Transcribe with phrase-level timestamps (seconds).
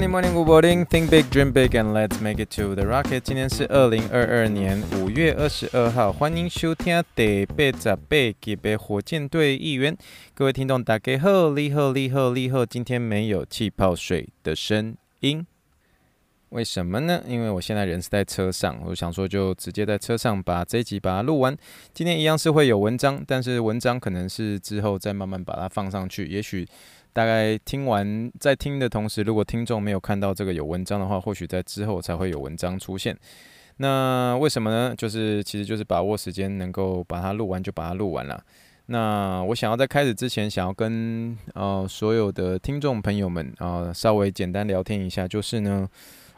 [0.00, 0.86] Morning, morning, good morning.
[0.86, 3.20] Think big, dream big, and let's make it to the rocket.
[3.20, 9.94] 今天是二零二二年五月二十二号，欢迎收听第八十八集的火箭队议员。
[10.32, 12.64] 各位听众，大家好，你好，你好，你好。
[12.64, 15.46] 今天没有气泡水的声音，
[16.48, 17.22] 为什么呢？
[17.28, 21.54] 因为我现在人是在车上，我想说就直接在车上把这一集把它录完。
[21.92, 26.66] 今天一样是会有文章，但是文章可能是之后再慢慢把它放上去，也许。
[27.12, 33.16] 大概听完，在听的同时，如果听众没有看到这个有文章的话，或许在之后才会有文章出现。
[33.78, 34.94] 那为什么呢？
[34.96, 38.42] 就是其实就是把握时间，能够把它录完就把它录完了。
[38.86, 45.88] 那我想要在开始之前，想要跟呃所有的听众朋友们啊、稍微简单聊天一下，就是呢，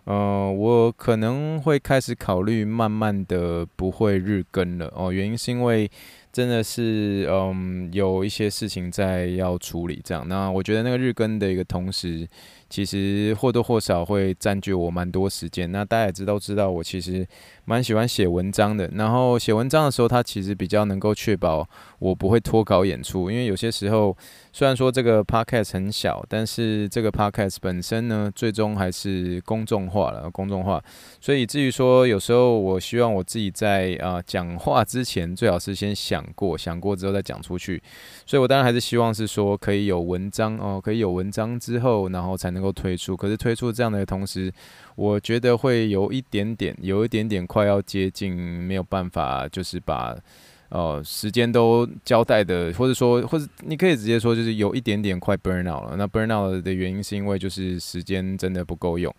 [0.05, 5.91] 呃，我可能会开始考虑慢慢的不会日更了哦，原因是因为。
[6.33, 10.27] 真的是，嗯，有一些事情在要处理，这样。
[10.27, 12.27] 那我觉得那个日更的一个同时，
[12.70, 15.70] 其实或多或少会占据我蛮多时间。
[15.70, 17.27] 那大家也知道，知道我其实
[17.66, 18.89] 蛮喜欢写文章的。
[18.94, 24.17] 然后写文章的时候，它其实比较能够确保我不会脱稿演出，因为有些时候。
[24.55, 30.78] 虽然说这个 podcast 很小，但是这个 podcast 本身呢，最终还是公众化了，公众化。
[31.22, 37.83] 所以至于说，有时候我希望我自己在啊、讲话之前，最好是先想想过，想过之后再讲出去。
[38.25, 43.17] 所以我当然还是希望是说，可以有文章哦，可以有文章之后，然后才能够推出。
[43.17, 44.53] 可是推出这样的同时，
[44.97, 50.17] 我觉得会有一点点，有一点点快要接近没有办法，就是把。
[50.75, 55.97] 哦，时间都交代的，或者说，或者你可以直接说，就是有一点点快 burn out 了。
[55.98, 59.14] 那 burn out 的原因是因为就是时间真的不够用。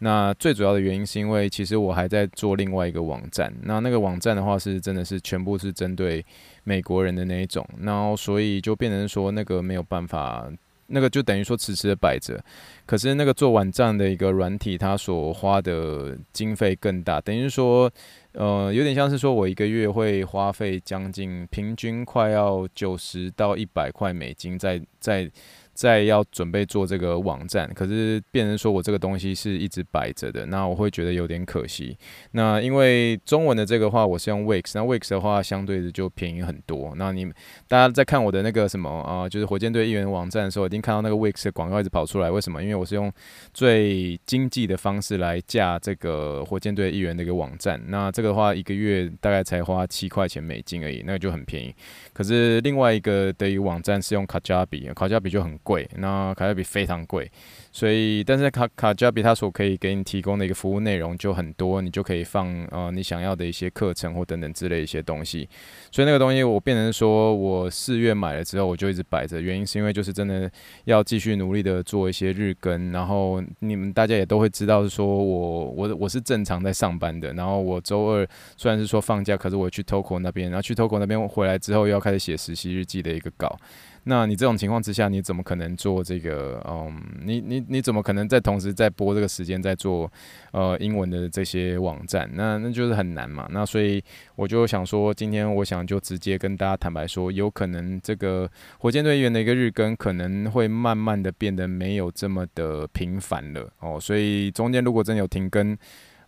[0.00, 3.50] 那最主要的原因是因为其实我还在做另外一个网站。
[3.62, 6.22] 那那个网站的话是真的是全部是针对
[6.68, 10.46] 美国人的那一种，然后所以就变成说那个没有办法，
[10.88, 12.38] 那个就等于说迟迟的摆着。
[12.84, 17.90] 可是那个做网站的一个软体，它所花的经费更大，等于说。
[18.32, 25.28] 呃，有点像是说，我一个月会花费将近平均快要九十到一百块美金在，在
[25.78, 26.08] 在。
[26.08, 31.94] 要准备做这个网站，可是变成说我这个东西是一直摆着的，那我会觉得有点可惜。
[32.30, 36.94] 那因为中文的这个话，我是用 Wix，那 Wix 的话相对的就便宜很多。
[36.96, 37.26] 那你
[37.66, 42.30] 大家在看我的那个什么啊、就是火箭队议员网站的时候，已经看到那个 Wix 的广告一直跑出来。
[42.30, 42.62] 为什么？
[42.62, 43.12] 因为我是用
[43.52, 47.78] 最经济的方式来架这个火箭队议员的一个网站。
[47.88, 51.74] 那这个的话，一个月大概才花七块钱美金而已，那个就很便宜。
[52.14, 57.30] 可是另外一个的一个网站是用卡加比，卡加比就很贵，那卡加比非常贵，
[57.70, 65.46] 所以但是卡卡加比它所可以给你提供的一个服务内容就很多，你就可以放呃你想要的一些课程或等等之类一些东西，
[65.90, 70.50] 所以那个东西我变成说我四月买了之后我就一直摆着，原因是因为就是真的
[70.84, 83.58] 要继续努力的做一些日更，然后你们大家也都会知道是说我我我是正常在上班的，然后我周二虽然是说放假，可是我去 Toco 那边，然后去 Toco 那边回来之后又要开始写实习日记的一个稿。
[84.08, 86.64] 那你这种情况之下，你怎么可能做这个？
[86.66, 90.10] 嗯，你你你怎么可能在同时在播这个时间在做
[90.52, 92.26] 呃英文的这些网站？
[92.32, 93.46] 那那就是很难嘛。
[93.50, 94.02] 那所以
[94.34, 104.00] 我就想说，今天我想就直接跟大家坦白说，有可能这个火箭队员的一个日更可能会慢慢的变得没有这么的频繁了哦。
[104.00, 105.76] 所以中间如果真有停更。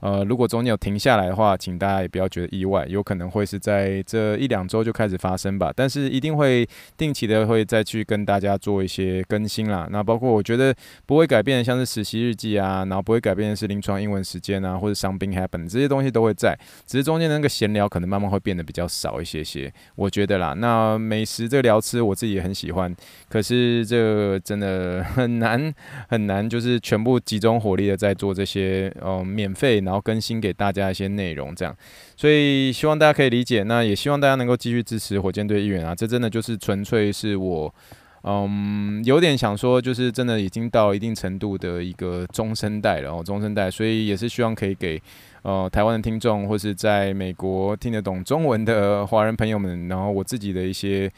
[0.00, 5.70] 呃，如果中间有停下来的话，请大家也不要觉得意外，有可能会是在这一两周就开始发生吧。
[5.76, 6.66] 但是一定会
[6.96, 9.86] 定期的会再去跟大家做一些更新啦。
[9.90, 10.74] 那包括我觉得
[11.04, 19.70] 不会改变的，像是实习日记啊，然后不会改变的是临床英文时间啊，或者 something happen 这些东西都会在，只是中间那个闲聊可能慢慢会变得比较少一些些。
[19.96, 22.94] 我觉得啦，那美食这个聊吃我自己也很喜欢，
[23.28, 25.72] 可是这真的很难
[26.08, 29.82] 很难，就是全部集中火力的在做这些呃免费。
[29.90, 31.76] 然后更新给大家一些内容，这样，
[32.16, 33.64] 所以希望大家可以理解。
[33.64, 35.92] 那也希望大家能够继续支持火箭队议员啊！
[35.92, 37.74] 这真的就是纯粹是我，
[38.22, 43.68] 嗯，有点想说，就是真的已经到一定程度的一个中生代了哦，中生代。
[43.68, 45.02] 所以也是希望可以给
[45.42, 51.10] 呃台湾的听众，或是在美国听得懂中文的华人朋友们，然后我自己的一些。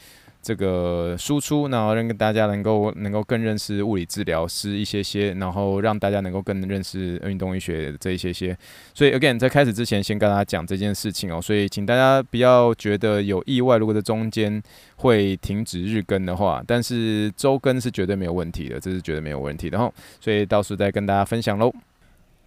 [0.43, 8.57] 这个输出，然后让大家能够能够更认识物理治疗师一些些，然后让大家能够更认识运动医学这一些些。
[8.93, 11.41] 所以 again，在开始之前，先跟大家讲这件事情哦。
[11.41, 14.61] 所以请大家不要觉得有意外，如果在中间
[14.97, 19.93] 会停止日更的话，但是周更是绝对没有问题的，这是绝对没有问题的哦。
[20.21, 21.73] 所以到时再跟大家分享喽。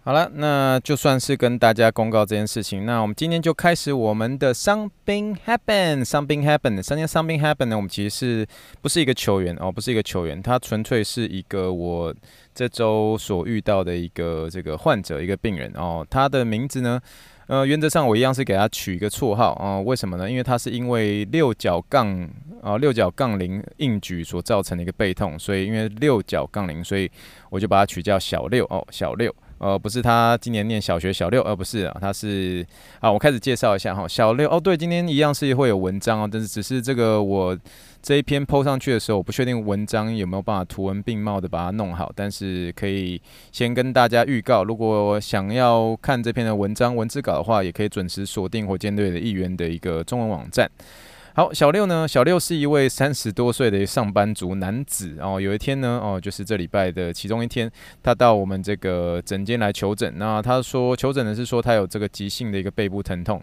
[0.06, 2.86] 好了，那就算是跟大家公告这件事情。
[2.86, 6.80] 那我们今天就开始我们的 Something Happen，Something Happen。
[6.80, 8.46] 今天 Something Happen 呢，我们其实是
[8.80, 9.72] 不是一个球员哦？
[9.72, 12.14] 不是一个球员，他纯粹是一个我
[12.54, 16.06] 这周所遇到的一个这个患者，一个病人哦。
[16.08, 17.00] 他的名字呢，
[17.48, 19.82] 呃，原则上我一样是给他取一个绰号哦。
[19.84, 20.30] 为什么呢？
[20.30, 22.30] 因为他是因为六角杠
[22.62, 27.10] 啊，六角杠铃硬举所造成的一个背痛，所以因为六角杠铃，所以
[27.50, 29.34] 我就把他取叫小六哦，小六。
[29.58, 32.66] 呃，不是他今年念小学小六，呃、不是啊，他是
[33.00, 37.58] 啊，我开始介绍一下哈，小六哦，对，今天一样是会有文章哦，但是只是这个我
[38.02, 43.20] 这一篇 po 上去的时候，我不确定文章有没有办法图文并茂的把它弄好，但是可以
[43.50, 50.70] 先跟大家预告，如果想要看这篇的文章文字稿的话，也可以准时锁定火箭队的一员的一个中文网站。
[51.36, 52.08] 好，小六呢？
[52.08, 55.38] 小六是一位三十多岁的上班族男子哦。
[55.38, 57.70] 有一天呢，哦，就是这礼拜的其中一天，
[58.02, 60.14] 他到我们这个诊间来求诊。
[60.16, 63.38] 那他说求诊的是说他有这个急性的一个背部疼痛。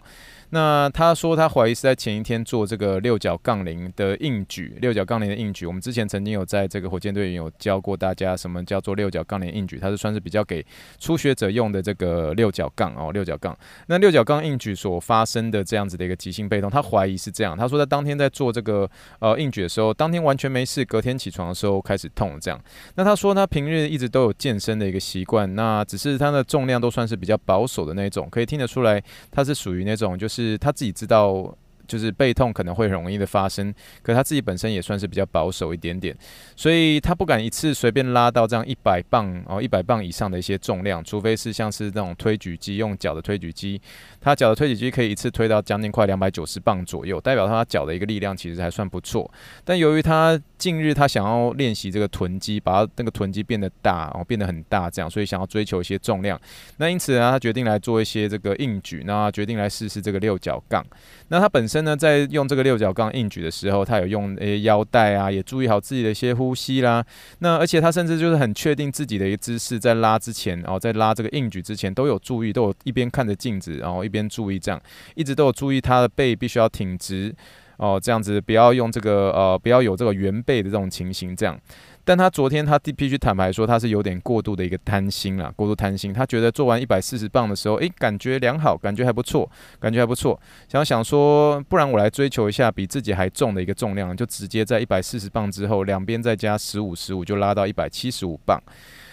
[0.54, 5.66] 那他说他怀疑是在前一天做这个六角杠铃的硬举，六角杠铃的硬举。
[5.66, 10.64] 我们之前曾经有在这个火箭队有教过大家什么叫做六角杠铃硬举，它是算是比较给
[11.00, 13.58] 初学者用的这个六角杠哦，六角杠。
[13.88, 17.56] 那六角杠硬举所发生的这样子的一个急性背痛，他怀疑是这样。
[17.58, 22.60] 他说他当天在做这个呃硬举的时候，当天完全没事，隔天起床的时候开始痛这样。
[22.94, 29.02] 那他说他平日一直都有健身的一个习惯，那只是他的重量都算是比较保守的那种，可以听得出来
[29.32, 30.43] 他是属于那种就是。
[30.44, 31.56] 是他自己知道。
[31.86, 33.72] 就是背痛可能会很容易的发生，
[34.02, 36.16] 可他自己本身也算是比较保守一点点，
[36.56, 43.80] 所以他不敢一次随便拉到这样一百磅哦，一百磅以上的一些重量，除非是像是那种推举机，用脚的推举机，
[44.20, 49.30] 他脚的推举机可以一次推到将近快两百九十磅左右，代表他脚的一个力量其实还算不错。
[49.64, 56.40] 但由于他近日他想要练习这个臀肌，把他那个臀肌变得大哦，变得很大这样，所以想要追求一些重量，
[56.76, 60.84] 那因此呢，他决定来做一些这个硬举，那决定来试试这个六角杠。
[61.28, 67.04] 那他本身呢，在用这个六角杠硬举的时候，他有用诶腰带啊，也注意好自己的一些呼吸啦。
[67.38, 74.80] 那而且他甚至就是很确定自己的一个姿势，在拉之前哦，在拉这个硬举之前都有注意，都有一边看着镜子，然后一边注意这样，
[75.14, 77.34] 一直都有注意他的背必须要挺直
[77.76, 81.58] 哦，这样子不要用这个呃，不要有这个圆背的这种情形这样。
[82.04, 86.12] 但他昨天他必须坦白说，他是有点过度的一个贪心啦，过度贪心。
[86.12, 90.38] 他觉得做完一百四十磅的时候，诶，感觉良好，感觉还不错，感觉还不错。
[90.68, 98.62] 想想说，不然我来追求一下比自己还重的一个重量，就直接在一百四十磅之后，两边再加十五十五，就拉到一百七十五磅。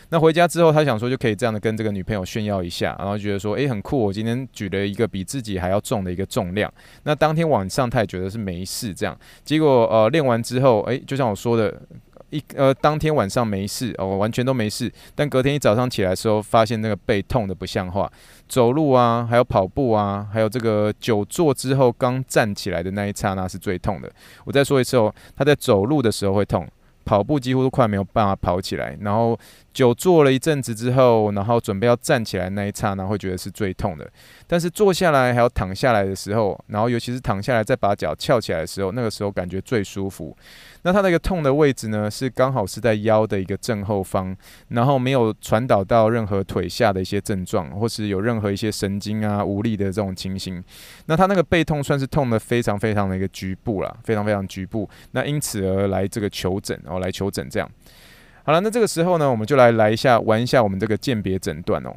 [0.10, 6.70] 那回家之后，他想说就可以这样的跟这个女朋友炫耀一下，然后觉得说，诶，很酷，我今天举了一个比自己还要重的一个重量。
[7.04, 9.18] 那当天晚上他也觉得是没事这样。
[9.46, 11.82] 结果呃练完之后，诶，就像我说的。
[12.32, 14.92] 一呃，当天晚上没事哦，完全都没事。
[15.14, 18.12] 但隔天一早上起来时候，发现那个背痛的不像话，
[18.48, 24.12] 走路啊，还有跑步啊，还有这个久坐之后刚站起来的那一刹那是最痛的。
[24.46, 26.68] 我再说一次哦，他在走路的时候会痛，
[27.12, 29.38] 跑步几乎都快没有办法跑起来，然后。
[29.74, 34.06] 久坐了一阵子之后，然后准备要站起来那一刹那，会觉得是最痛的。
[34.46, 40.36] 但是坐下来还有躺下来的时候，然后尤其是躺下来再把脚翘起来的时候，那个时候感觉最舒服。
[40.82, 44.36] 那它那个痛的位置呢，是刚好是在腰的一个正后方，
[44.68, 50.62] 然后没有传导到任何腿下的一些症状，或是有任何一些神经啊无力的这种情形。
[51.06, 54.90] 那他那个背痛算是痛的非常非常的一个局部啦，非常非常局部。
[55.12, 57.70] 那因此而来这个求诊，哦来求诊这样。
[58.44, 61.94] 好了，那这个时候呢，我们就来来一下玩一下我们这个鉴别诊断哦。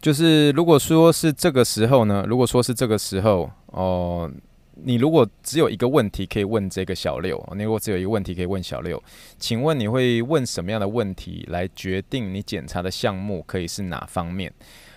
[0.00, 4.30] 就是如果说是这个时候呢，如果说是这个时候哦，
[4.74, 9.02] 你如果只有一个问题可以问这个小六，你如果只有一个问题可以问小六，
[9.38, 14.52] 请问你会问什么样的问题来决定你检查的项目可以是哪方面？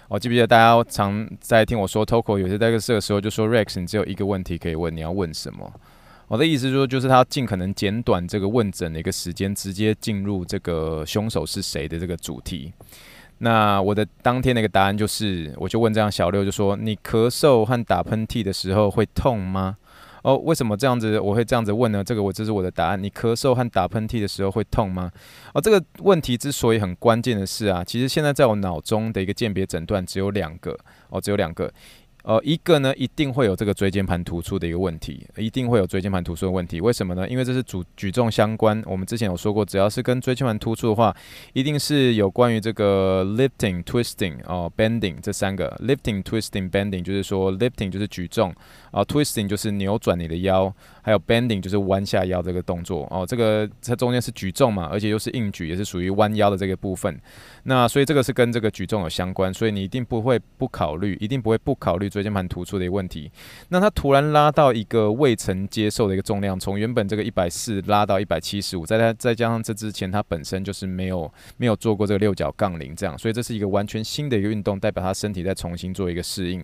[0.10, 5.72] 我记不记得大家常在听我说 Toco，有些在这个时候就说 Rex，你只有一个问题可以问，你要问什么？
[6.27, 12.74] 我的意思说，就是他尽可能简短这个问诊的一个时间，直接进入这个凶手是谁的这个主题。
[13.38, 19.77] 那我的当天的一个答案就是，我就问这样小六，就说你咳嗽和打喷嚏的时候会痛吗？
[20.24, 22.03] 哦，为什么这样子我会这样子问呢？
[22.03, 25.10] 这个我这是我的答案，你咳嗽和打喷嚏的时候会痛吗？
[25.53, 30.77] 哦，这个问题之所以很关键的是啊，其实现在在我脑中的一个鉴别诊断只有两个
[31.10, 31.72] 哦，只有两个。
[32.27, 36.81] 呃，一个呢一定会有这个椎间盘突出的一个问题，一定会有椎间盘突出的问题。
[36.81, 37.25] 为什么呢？
[37.29, 38.84] 因为这是主举重相关。
[38.86, 41.15] 我们之前有说过，只要是跟椎间盘突出的话，
[41.53, 45.74] 一定是有关于这个 lifting、twisting 哦、bending 这三个。
[45.81, 48.53] lifting、twisting、bending 就是说 lifting 就是举重
[48.91, 50.74] 啊，twisting 就是扭转你的腰。
[51.01, 57.17] 还有 bending 就是弯下腰这个动作哦，这个它中间是举重嘛，而且又是硬举，也是属于弯腰的这个部分。
[57.63, 63.31] 那所以这个是跟这个举重有相关，所以你一定不会不考虑，一定不会不考虑椎间盘突出的一个问题。
[63.69, 76.63] 那他突然拉到一个未曾接受的一个重量，从原本这个一百四拉到一百七十五，再它再加上这之前他本身就是没有没有做过这个六角杠铃这样，所以这是一个完全新的一个运动，代表他身体再重新做一个适应。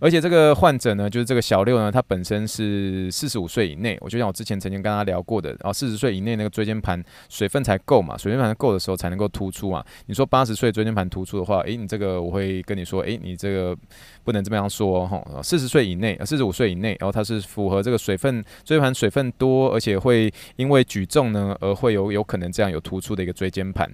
[0.00, 3.98] 而且这个患者呢，就是这个小六呢，他本身是四十五岁以内。
[4.00, 9.84] 我就像我之前曾经跟他聊过的，然后四十岁以内那个椎间盘水分才够嘛，水分才够的时候才能够突出嘛。
[10.06, 13.76] 你说八十岁椎间盘突出的话，诶，你这个我会跟你说，诶，你这个
[14.22, 15.42] 不能这么样说哈。
[15.42, 23.90] 四十岁以内，四十五岁以内，然后它是符合这个水分椎盘水分多，而且会因为举重呢而会有有可能这样有突出的一个椎间盘。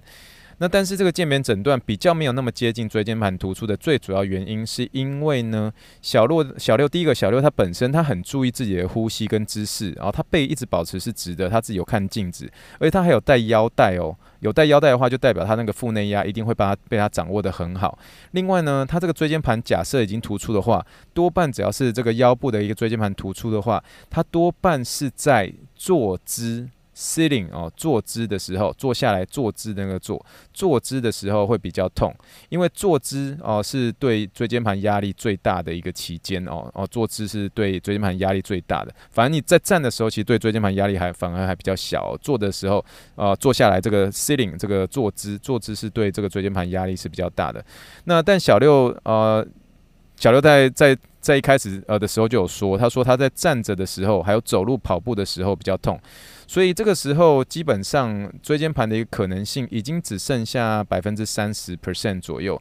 [0.62, 12.46] 那但是这个鉴别诊断比较没有那么接近椎间盘突出的最主要原因，是因为呢，小六小六第一个小六他本身他很注意自己的呼吸跟姿势，然后他背一直保持是直的，他自己有看镜子，
[12.78, 17.98] 而且他还有带腰带哦，有带腰带的话就代表他那个腹内压一定会把他被他掌握得很好。
[18.32, 26.68] 另外呢，他这个椎间盘假设已经突出的话，多半只要是这个腰部的一个椎间盘突出的话，他多半是在坐姿。
[26.94, 32.14] Sitting 哦，坐姿的时候，坐下来坐姿那个坐，坐姿的时候会比较痛，
[32.48, 38.92] 因为坐姿哦是对椎间盘压力最大的一个期间哦哦，坐姿是对椎间盘压力最大的。
[39.10, 42.16] 反正你在站的时候，其实对椎间盘压力还反而还比较小。
[42.20, 47.64] 坐的时候，呃，坐下来这个 Sitting 这个坐姿，坐姿是对这个椎间盘压力是比较大的。
[48.04, 49.46] 那但小六呃，
[50.16, 55.98] 小六在在在一开始呃的时候就有说，他说他在站着的时候，还有走路跑步的时候比较痛。
[56.50, 62.60] 所以这个时候，基本上椎间盘的一个可能性已经只剩下百分之三十 percent 左右。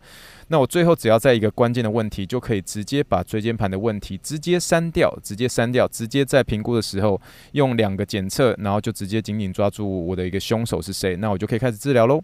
[0.49, 7.19] 那我最后只要在一个关键的问题，就可以直接把椎间盘的问题直接删掉，直接删掉，直接在评估的时候
[7.53, 12.21] 用两个检测，然后就直接紧紧抓住我的一个凶手是谁，那我就可以开始治疗喽。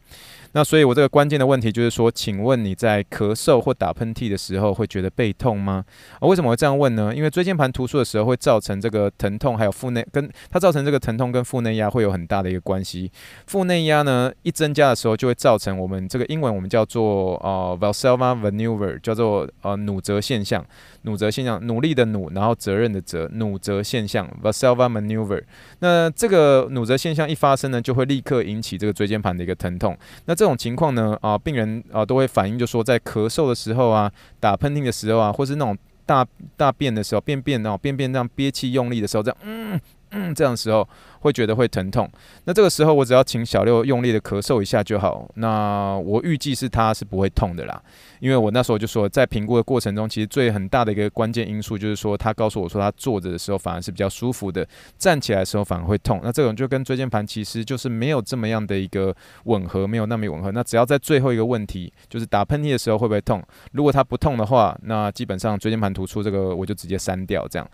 [0.55, 5.83] 那所以我这个关键的问题就是说，请问你在咳嗽或打喷嚏的时候会觉得背痛吗？
[6.17, 7.13] 啊，为什么会这样问呢？
[7.13, 13.11] 因为椎间盘突出的时候会造成这个疼痛，还有腹内跟它造成这个疼痛跟腹内压会有很大的一个关系。
[13.47, 20.65] 腹内压呢一增加的时候，就会造成我们这个英文我们叫做呃 Valsalva maneuver 叫做呃努责现象，
[21.05, 25.41] 努责现象，努力的努，然后责任的责，努责现象 （Vasalva maneuver。
[25.79, 29.97] 那这个努责现象一发生呢，就会立刻引起这个椎间盘的一个疼痛。
[30.25, 36.25] 那这种情况呢，啊、病人啊、都会反映，就说在咳嗽的时候啊，打喷嚏的时候啊，或是那种大
[36.57, 39.79] 大便的时候，便便那种便便这样憋气用力的时候，这样嗯
[40.11, 40.87] 嗯这样的时候。
[41.25, 42.07] 会觉得会疼痛，
[42.43, 45.27] 那这个时候我只要请小六用力的咳嗽一下就好。
[45.33, 47.81] 那我预计是他是不会痛的啦，
[48.19, 54.67] 因为我那时候就说，在评估的过程中，其实最很大的一个关键因素就是说，他告诉我说他坐着的时候反而是比较舒服的，
[54.99, 56.19] 站起来的时候反而会痛。
[56.23, 59.11] 那这种就跟椎间盘其实就是没有这么样的一个
[59.45, 60.51] 吻合，没有那么吻合。
[60.51, 63.41] 那只要在最后一个问题，就是打喷嚏的时候会不会痛？
[63.71, 67.67] 如果他不痛的话，那基本上椎间盘突出这个我就直接删掉这样。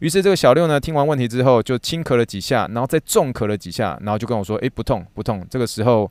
[0.00, 2.93] 于是这个小六呢，听完问题之后就轻咳了几下，然后。
[2.94, 6.08] 再重咳了几下，然后就跟我说：“诶，不痛，不痛。”这个时候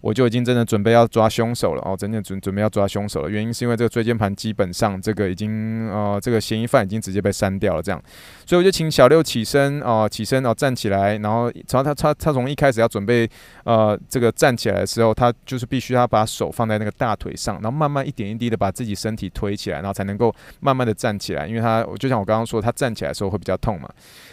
[0.00, 3.28] 我就已经真的准备要抓凶手了哦，真的准准备要抓凶手了。
[3.28, 8.00] 原因是因为这个椎间盘基本上这个已经呃，这个嫌疑犯已经直接被删掉了，这样。
[8.46, 13.28] 所以我就请小六起身哦，起身哦，站起来，然后从他他他从一开始要准备
[13.64, 21.46] 呃这个站起来的时候，他就是必须要把手放在那个大腿上，然后慢慢一点一滴的把自己身体推起来，然后才能够慢慢的站起来。
[21.46, 23.90] 因为他就像我刚刚说，他站起来的时候会比较痛嘛。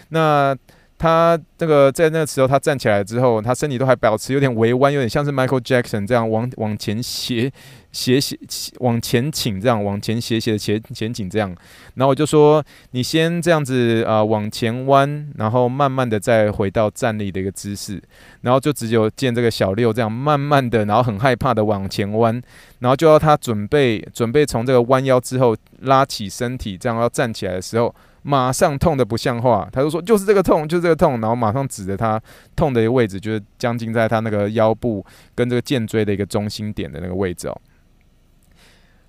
[0.10, 0.56] 那
[0.98, 7.52] 他这个在那个时候，他站起来之后，他身体都还保持有点微弯，有点像是 Michael Jackson 这样往往前斜
[7.92, 8.36] 斜斜
[8.80, 11.56] 往前倾，这样往前斜斜的前前倾这样。
[11.94, 18.02] 然后我就说，你先这样子啊、往前弯，然后慢慢的再回到站立的一个姿势，
[18.42, 22.42] 然后就只有见这个小六这样慢慢的，然后很害怕的往前弯，
[22.80, 27.94] 然后就要他准备准备从这个弯腰之后拉起身体，这样要站起来的时候。
[28.30, 32.22] 马上痛得不像话，他就说就是这个痛，就是这个痛，然后马上指着他
[32.58, 37.62] 痛的一个位置，就是将近在他那个腰部跟这个剑椎的一个中心点的那个位置哦。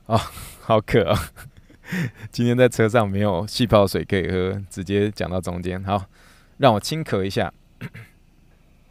[0.07, 0.21] 哦，
[0.61, 1.19] 好渴啊！
[2.31, 5.83] 今天在车上没有气泡水可以喝，直接讲到中间。
[5.83, 6.05] 好，
[6.59, 7.53] 让我轻咳一下。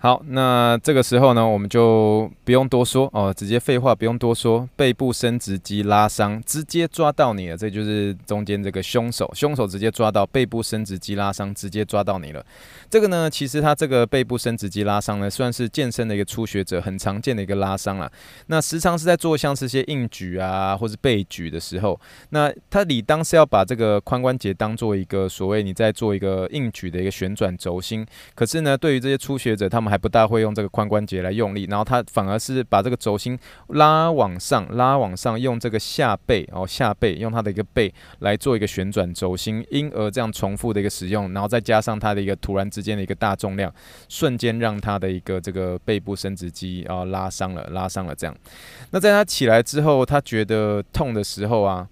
[0.08, 12.42] 好，那这个时候呢，我们就不用多说哦，直接废话不用多说，背部伸直肌拉伤，直接抓到你了，这就是中间这个凶手，凶手直接抓到背部伸直肌拉伤，直接抓到你了。
[12.90, 18.10] 这个呢，其实他这个背部伸直肌拉伤呢，算是健身的一个初学者很常见的一个拉伤了。
[18.46, 22.00] 那时常是在做像是些硬举啊，或是背举的时候，
[22.30, 33.38] 那他理当是要把这个髋关节当做一个所谓你在做一个硬举的一个旋转轴心，可是呢，对于这些初学者，他们还不大会用这个髋关节来用力，然后他反而是把这个轴心
[33.70, 43.74] 拉往上，拉往上，用这个下背哦，下背用他的一个背来做一个旋转轴心，因而这样重复的一个使用，然后再加上他的一个突然之间的一个大重量，
[44.08, 48.36] 瞬间让他的一个这个背部伸直肌啊拉伤了，拉伤了这样。
[48.92, 51.88] 那在他起来之后，他觉得痛的时候啊。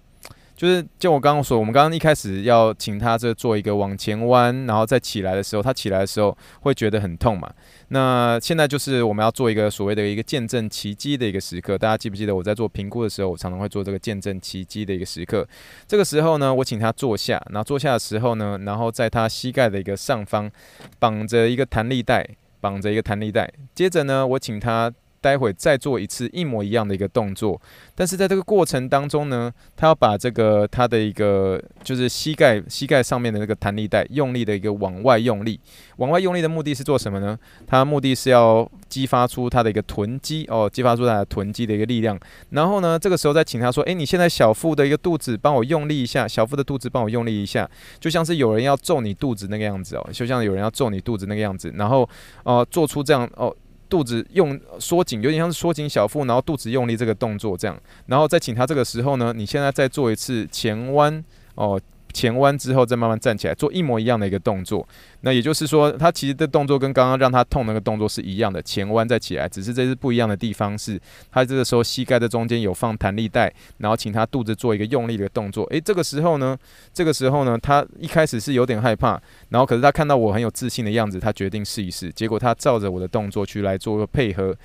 [0.56, 7.52] 就是，就我刚刚说，我们刚刚一开始要请他这做一个往前弯，然后再起来的时候，他起来的时候会觉得很痛嘛。
[7.88, 11.76] 那现在就是我们要做一个所谓的一个见证奇迹的一个时刻。
[11.76, 15.46] 大家记不记得我在做评估的时候，我常常会做这个见证奇迹的一个时刻。
[15.86, 20.50] 这个时候呢，我请他坐下，然后坐下的时候呢，然后在他膝盖的一个上方
[20.98, 22.26] 绑着一个弹力带，
[22.62, 23.52] 绑着一个弹力带。
[23.74, 24.90] 接着呢，我请他。
[25.26, 27.60] 待会再做一次一模一样的一个动作，
[27.96, 35.58] 但是在这个过程当中呢，他要把这个他的一个就是膝盖膝盖上面的那个弹力带用力的一个往外用力，
[35.96, 37.36] 往外用力的目的是做什么呢？
[37.66, 42.16] 他目的是要激发出他的一个臀肌哦，激发出他的臀肌的一个力量。
[42.50, 47.68] 然后呢，这个时候再请他说：“诶，你现在小腹的一个肚子帮我用力一下，小腹的肚子帮我用力一下，
[47.98, 51.72] 就像是有人要揍你肚子那个样子哦，就像有人要揍你肚子那个样子。
[51.74, 52.08] 然后
[52.44, 53.52] 哦，做出这样哦。”
[53.88, 61.24] 肚子用缩紧，有点像是缩紧小腹，然后肚子用力这个动作这样，然后再请他这个时候呢，你现在再做一次前弯
[61.54, 61.80] 哦。
[62.16, 64.88] 前弯之后再慢慢站起来，做一模一样的一个动作。
[65.20, 70.98] 那也就是说，他其实的动作跟刚刚让他痛那个动作是一样的，前弯再起来，只是这是不一样的地方是，
[71.30, 75.64] 他这个时候膝盖的中间有放弹力带，然后请他肚子做一个用力的动作。
[75.64, 76.56] 诶，这个时候呢，
[76.94, 79.20] 这个时候呢，他一开始是有点害怕，
[79.50, 82.10] 然后可是他看到我很有自信的样子，他决定试一试。
[82.10, 84.56] 结果他照着我的动作去来做个配合，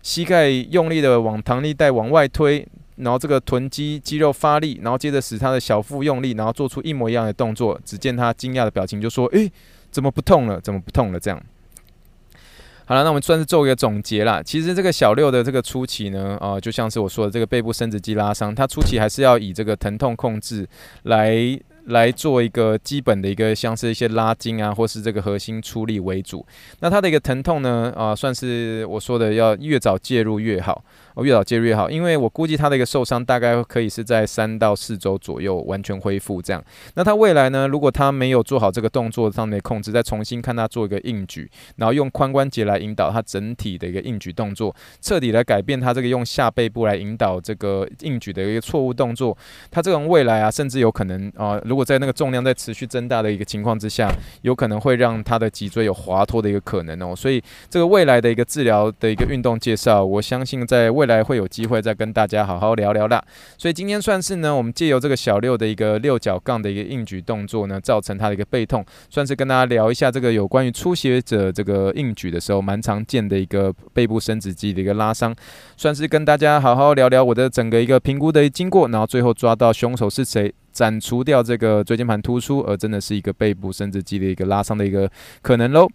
[0.00, 2.66] 膝盖用力的往弹力带往外推。
[2.96, 7.80] 然后这个臀肌肌肉发力，然后接着使他的小腹用力，然后做出一模一样的动作。
[7.84, 9.50] 只见他惊讶的表情，就说：“诶，
[9.90, 10.60] 怎么不痛了？
[10.60, 11.42] 怎么不痛了？”这样。
[12.86, 14.42] 好了，那我们算是做一个总结啦。
[14.42, 20.68] 其实这个小六的这个初期呢，啊、就像是我说的这个背部伸直肌拉伤，他初期还是要以这个疼痛控制
[21.04, 21.58] 来。
[21.86, 26.44] 来做一个基本的一个，像是一些拉筋啊，或是这个核心出力为主。
[26.80, 31.88] 那它的一个疼痛呢，啊，算是我说的要越早介入越好，哦，越早介入越好。
[31.90, 36.62] 因为我估计他的一个受伤大概可以是在三到四周左右完全恢复这样。
[36.94, 49.36] 那他未来呢，如果他没有做好这个动作上面的控制，再重新看他做一个硬举，然后用髋关节来引导他整体的一个硬举动作，彻底来改变他这个用下背部来引导这个硬举的一个错误动作，
[49.70, 54.10] 他这种未来啊，甚至有可能啊，如如果在那个重量在持续增大的一个情况之下，
[54.40, 57.14] 有可能会让他的脊椎有滑脱的一个可能哦。
[57.14, 63.22] 所以这个未来的一个治疗的一个运动介绍，我相信在未来会有机会再跟大家好好聊聊啦。
[63.58, 75.36] 所以今天算是呢，我们借由这个小六的一个六角杠的一个硬举动作呢，造成他的一个背痛，算是跟大家聊一下这个有关于初学者这个硬举的时候蛮常见的一个背部伸直肌的一个拉伤，
[75.76, 80.54] 算是跟大家好好聊聊我的整个一个评估的经过，然后最后抓到凶手是谁。
[80.76, 85.10] 斩除掉这个椎间盘突出，而真的是一个背部伸直肌的一个拉伤的一个
[85.40, 85.88] 可能喽。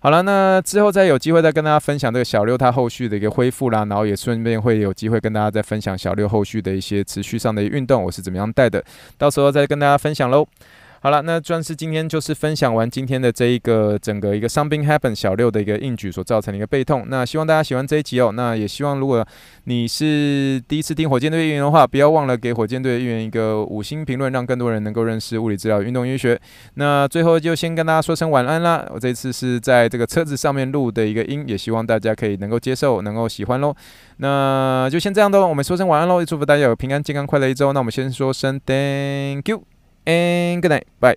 [0.00, 8.84] 好了，那之后再有机会再跟大家分享这个小六他后续的一个恢复啦，然后也顺便会有机会跟大家再分享小六后续的一些持续上的运动，我是怎么样带的，
[9.16, 10.44] 到时候再跟大家分享喽。
[11.04, 17.04] 好了，那钻石今天就是分享完今天的这一个整个一个 Something Happen 小六的一个硬举所造成的一个背痛。
[17.08, 18.32] 那希望大家喜欢这一集哦。
[18.32, 19.22] 那也希望如果
[19.64, 26.40] 你是第一次听火箭队运营的话，不要忘了给火箭队运营一个五星评论，让更多人能够认识物理治疗、运动医学。
[26.76, 28.86] 那最后就先跟大家说声晚安啦。
[28.88, 33.76] 我这次是在这个车子上面录的一个音，也希望大家可以能够接受，能够喜欢喽。
[34.16, 37.74] 那就先这样喽，我们说声晚安喽，也祝福大家有平安、健康、快乐一周。
[37.74, 39.73] 那我们先说声 Thank you。
[40.06, 40.86] And good night.
[41.00, 41.16] Bye.